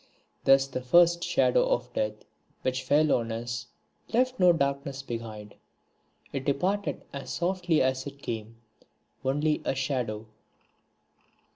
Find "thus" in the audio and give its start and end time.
0.45-0.65